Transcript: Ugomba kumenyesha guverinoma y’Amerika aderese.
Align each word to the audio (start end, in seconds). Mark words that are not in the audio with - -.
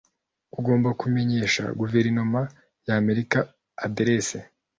Ugomba 0.59 0.89
kumenyesha 0.99 1.63
guverinoma 1.79 2.39
y’Amerika 2.87 3.37
aderese. 3.85 4.37